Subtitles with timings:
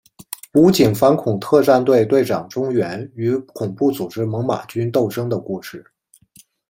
[0.53, 5.85] 武警反恐特战队队长钟原与恐怖组织猛玛军斗争的故事。